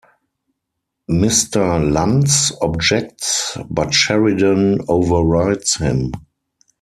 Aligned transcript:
Mr. 1.11 1.79
Lantz 1.91 2.51
objects, 2.59 3.55
but 3.69 3.93
Sheridan 3.93 4.79
overrides 4.89 5.75
him. 5.75 6.11